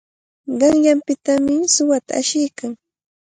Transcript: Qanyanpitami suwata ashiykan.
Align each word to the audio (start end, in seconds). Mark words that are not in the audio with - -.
Qanyanpitami 0.59 1.53
suwata 1.73 2.11
ashiykan. 2.21 2.71